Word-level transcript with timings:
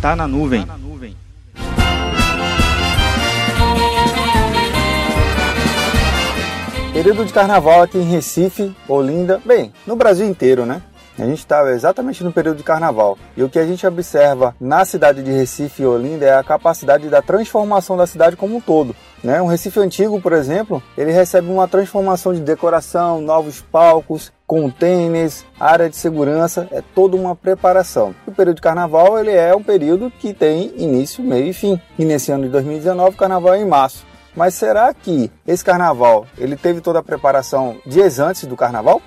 Tá 0.00 0.14
na 0.14 0.28
nuvem. 0.28 0.64
Período 6.92 7.24
de 7.24 7.32
carnaval 7.32 7.82
aqui 7.82 7.98
em 7.98 8.08
Recife, 8.08 8.74
Olinda, 8.88 9.40
bem, 9.44 9.72
no 9.84 9.96
Brasil 9.96 10.26
inteiro, 10.26 10.64
né? 10.64 10.82
A 11.18 11.26
gente 11.26 11.38
está 11.38 11.68
exatamente 11.72 12.22
no 12.22 12.32
período 12.32 12.58
de 12.58 12.62
carnaval. 12.62 13.18
E 13.36 13.42
o 13.42 13.48
que 13.48 13.58
a 13.58 13.66
gente 13.66 13.84
observa 13.84 14.54
na 14.60 14.84
cidade 14.84 15.20
de 15.20 15.32
Recife 15.32 15.82
e 15.82 15.86
Olinda 15.86 16.24
é 16.24 16.36
a 16.36 16.44
capacidade 16.44 17.08
da 17.08 17.20
transformação 17.20 17.96
da 17.96 18.06
cidade 18.06 18.36
como 18.36 18.56
um 18.56 18.60
todo. 18.60 18.94
Né? 19.22 19.42
Um 19.42 19.46
Recife 19.46 19.80
antigo, 19.80 20.20
por 20.20 20.32
exemplo, 20.32 20.80
ele 20.96 21.10
recebe 21.10 21.50
uma 21.50 21.66
transformação 21.66 22.32
de 22.32 22.40
decoração, 22.40 23.20
novos 23.20 23.60
palcos, 23.60 24.32
containers, 24.46 25.44
área 25.58 25.90
de 25.90 25.96
segurança, 25.96 26.68
é 26.70 26.80
toda 26.94 27.16
uma 27.16 27.34
preparação. 27.34 28.14
O 28.24 28.30
período 28.30 28.56
de 28.56 28.62
carnaval 28.62 29.18
ele 29.18 29.32
é 29.32 29.54
um 29.54 29.62
período 29.62 30.12
que 30.20 30.32
tem 30.32 30.72
início, 30.76 31.24
meio 31.24 31.48
e 31.48 31.52
fim. 31.52 31.80
E 31.98 32.04
nesse 32.04 32.30
ano 32.30 32.44
de 32.44 32.50
2019, 32.50 33.16
o 33.16 33.18
carnaval 33.18 33.54
é 33.54 33.60
em 33.60 33.66
março. 33.66 34.06
Mas 34.36 34.54
será 34.54 34.94
que 34.94 35.32
esse 35.44 35.64
carnaval 35.64 36.24
ele 36.38 36.56
teve 36.56 36.80
toda 36.80 37.00
a 37.00 37.02
preparação 37.02 37.76
dias 37.84 38.20
antes 38.20 38.44
do 38.44 38.56
carnaval? 38.56 39.02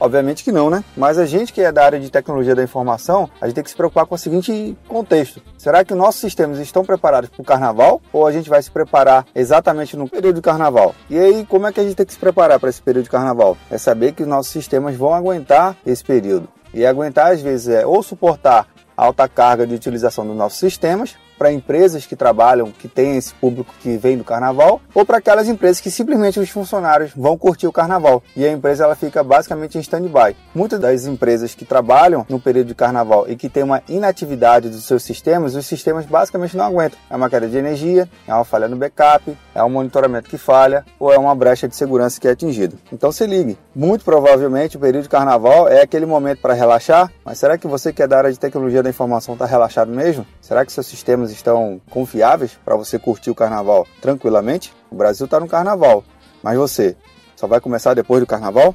Obviamente 0.00 0.42
que 0.42 0.50
não, 0.50 0.70
né? 0.70 0.82
Mas 0.96 1.18
a 1.18 1.26
gente 1.26 1.52
que 1.52 1.60
é 1.60 1.70
da 1.70 1.84
área 1.84 2.00
de 2.00 2.10
tecnologia 2.10 2.54
da 2.54 2.62
informação, 2.62 3.28
a 3.38 3.46
gente 3.46 3.56
tem 3.56 3.64
que 3.64 3.70
se 3.70 3.76
preocupar 3.76 4.06
com 4.06 4.14
o 4.14 4.18
seguinte 4.18 4.76
contexto: 4.88 5.42
será 5.58 5.84
que 5.84 5.92
os 5.92 5.98
nossos 5.98 6.20
sistemas 6.20 6.58
estão 6.58 6.84
preparados 6.84 7.28
para 7.28 7.42
o 7.42 7.44
carnaval 7.44 8.00
ou 8.10 8.26
a 8.26 8.32
gente 8.32 8.48
vai 8.48 8.62
se 8.62 8.70
preparar 8.70 9.26
exatamente 9.34 9.96
no 9.96 10.08
período 10.08 10.36
de 10.36 10.42
carnaval? 10.42 10.94
E 11.10 11.18
aí, 11.18 11.46
como 11.46 11.66
é 11.66 11.72
que 11.72 11.80
a 11.80 11.82
gente 11.82 11.94
tem 11.94 12.06
que 12.06 12.14
se 12.14 12.18
preparar 12.18 12.58
para 12.58 12.70
esse 12.70 12.80
período 12.80 13.04
de 13.04 13.10
carnaval? 13.10 13.58
É 13.70 13.76
saber 13.76 14.12
que 14.12 14.22
os 14.22 14.28
nossos 14.28 14.50
sistemas 14.50 14.96
vão 14.96 15.12
aguentar 15.12 15.76
esse 15.84 16.02
período. 16.02 16.48
E 16.72 16.86
aguentar, 16.86 17.32
às 17.32 17.42
vezes, 17.42 17.68
é 17.68 17.84
ou 17.84 18.02
suportar 18.02 18.66
alta 18.96 19.28
carga 19.28 19.66
de 19.66 19.74
utilização 19.74 20.26
dos 20.26 20.36
nossos 20.36 20.58
sistemas, 20.58 21.16
para 21.40 21.50
empresas 21.50 22.04
que 22.04 22.14
trabalham, 22.14 22.70
que 22.70 22.86
têm 22.86 23.16
esse 23.16 23.32
público 23.32 23.74
que 23.80 23.96
vem 23.96 24.18
do 24.18 24.22
carnaval, 24.22 24.78
ou 24.94 25.06
para 25.06 25.16
aquelas 25.16 25.48
empresas 25.48 25.80
que 25.80 25.90
simplesmente 25.90 26.38
os 26.38 26.50
funcionários 26.50 27.12
vão 27.16 27.38
curtir 27.38 27.66
o 27.66 27.72
carnaval 27.72 28.22
e 28.36 28.44
a 28.44 28.52
empresa 28.52 28.84
ela 28.84 28.94
fica 28.94 29.24
basicamente 29.24 29.78
em 29.78 29.80
stand-by. 29.80 30.36
Muitas 30.54 30.78
das 30.78 31.06
empresas 31.06 31.54
que 31.54 31.64
trabalham 31.64 32.26
no 32.28 32.38
período 32.38 32.66
de 32.66 32.74
carnaval 32.74 33.24
e 33.26 33.36
que 33.36 33.48
tem 33.48 33.62
uma 33.62 33.82
inatividade 33.88 34.68
dos 34.68 34.84
seus 34.84 35.02
sistemas, 35.02 35.54
os 35.54 35.64
sistemas 35.64 36.04
basicamente 36.04 36.58
não 36.58 36.66
aguentam. 36.66 36.98
É 37.08 37.16
uma 37.16 37.30
queda 37.30 37.48
de 37.48 37.56
energia, 37.56 38.06
é 38.28 38.34
uma 38.34 38.44
falha 38.44 38.68
no 38.68 38.76
backup, 38.76 39.34
é 39.54 39.64
um 39.64 39.70
monitoramento 39.70 40.28
que 40.28 40.36
falha 40.36 40.84
ou 40.98 41.10
é 41.10 41.16
uma 41.16 41.34
brecha 41.34 41.66
de 41.66 41.74
segurança 41.74 42.20
que 42.20 42.28
é 42.28 42.32
atingida. 42.32 42.76
Então 42.92 43.10
se 43.10 43.26
ligue, 43.26 43.56
muito 43.74 44.04
provavelmente 44.04 44.76
o 44.76 44.80
período 44.80 45.04
de 45.04 45.08
carnaval 45.08 45.66
é 45.68 45.80
aquele 45.80 46.04
momento 46.04 46.42
para 46.42 46.52
relaxar, 46.52 47.10
mas 47.24 47.38
será 47.38 47.56
que 47.56 47.66
você 47.66 47.94
que 47.94 48.02
é 48.02 48.06
da 48.06 48.18
área 48.18 48.30
de 48.30 48.38
tecnologia 48.38 48.82
da 48.82 48.90
informação 48.90 49.32
está 49.32 49.46
relaxado 49.46 49.90
mesmo? 49.90 50.26
Será 50.42 50.66
que 50.66 50.72
seus 50.72 50.86
sistemas 50.86 51.29
estão 51.30 51.80
confiáveis 51.90 52.58
para 52.64 52.76
você 52.76 52.98
curtir 52.98 53.30
o 53.30 53.34
carnaval 53.34 53.86
tranquilamente? 54.00 54.72
O 54.90 54.94
Brasil 54.94 55.24
está 55.24 55.40
no 55.40 55.48
carnaval, 55.48 56.04
mas 56.42 56.58
você 56.58 56.96
só 57.36 57.46
vai 57.46 57.60
começar 57.60 57.94
depois 57.94 58.20
do 58.20 58.26
carnaval? 58.26 58.74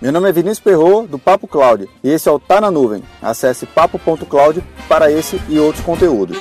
Meu 0.00 0.12
nome 0.12 0.28
é 0.30 0.32
Vinícius 0.32 0.60
Perro 0.60 1.06
do 1.06 1.18
Papo 1.18 1.46
Cloud, 1.46 1.88
e 2.02 2.08
esse 2.08 2.28
é 2.28 2.32
o 2.32 2.38
Tá 2.38 2.60
na 2.60 2.70
Nuvem. 2.70 3.02
Acesse 3.20 3.66
papo.cloud 3.66 4.64
para 4.88 5.10
esse 5.12 5.40
e 5.48 5.58
outros 5.58 5.84
conteúdos. 5.84 6.38